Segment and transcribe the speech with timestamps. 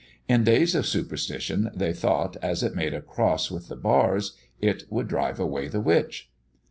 [0.27, 4.83] In days of superstition, they thought, as it made a cross with the bars, it
[4.89, 6.31] would drive away the witch."